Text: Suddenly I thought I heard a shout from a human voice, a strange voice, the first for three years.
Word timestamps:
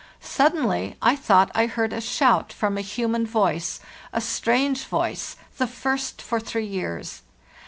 Suddenly 0.19 0.97
I 0.99 1.15
thought 1.15 1.51
I 1.53 1.67
heard 1.67 1.93
a 1.93 2.01
shout 2.01 2.51
from 2.51 2.75
a 2.75 2.81
human 2.81 3.23
voice, 3.23 3.79
a 4.11 4.19
strange 4.19 4.85
voice, 4.85 5.35
the 5.59 5.67
first 5.67 6.23
for 6.23 6.39
three 6.39 6.65
years. 6.65 7.21